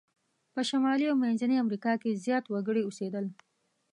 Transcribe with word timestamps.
په 0.53 0.61
شمالي 0.69 1.05
او 1.11 1.17
منځني 1.23 1.55
امریکا 1.63 1.93
کې 2.01 2.19
زیات 2.25 2.45
وګړي 2.47 2.81
اوسیدل. 2.85 3.25